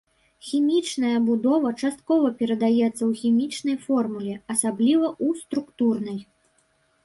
Хімічная 0.51 1.11
будова 1.27 1.69
часткова 1.81 2.31
перадаецца 2.41 2.91
ў 2.93 3.11
хімічнай 3.21 3.77
формуле, 3.87 4.33
асабліва 4.57 5.07
ў 5.25 5.47
структурнай. 5.47 6.19